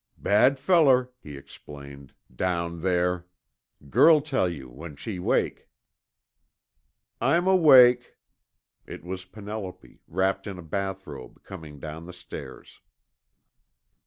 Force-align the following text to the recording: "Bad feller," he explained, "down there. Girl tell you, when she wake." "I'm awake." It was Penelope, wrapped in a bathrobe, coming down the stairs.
"Bad 0.17 0.57
feller," 0.57 1.11
he 1.21 1.37
explained, 1.37 2.15
"down 2.35 2.81
there. 2.81 3.27
Girl 3.91 4.19
tell 4.19 4.49
you, 4.49 4.67
when 4.67 4.95
she 4.95 5.19
wake." 5.19 5.67
"I'm 7.21 7.45
awake." 7.45 8.17
It 8.87 9.03
was 9.03 9.25
Penelope, 9.25 10.01
wrapped 10.07 10.47
in 10.47 10.57
a 10.57 10.63
bathrobe, 10.63 11.43
coming 11.43 11.77
down 11.79 12.07
the 12.07 12.13
stairs. 12.13 12.81